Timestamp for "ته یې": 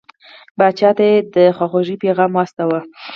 0.97-1.17